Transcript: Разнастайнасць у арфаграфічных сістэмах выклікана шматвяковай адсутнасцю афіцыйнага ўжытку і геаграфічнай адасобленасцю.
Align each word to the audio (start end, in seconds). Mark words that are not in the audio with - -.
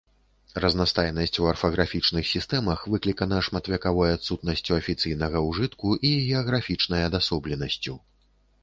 Разнастайнасць 0.63 1.37
у 1.43 1.45
арфаграфічных 1.51 2.29
сістэмах 2.31 2.85
выклікана 2.93 3.43
шматвяковай 3.49 4.11
адсутнасцю 4.17 4.71
афіцыйнага 4.81 5.45
ўжытку 5.51 5.87
і 6.11 6.17
геаграфічнай 6.27 7.09
адасобленасцю. 7.13 7.93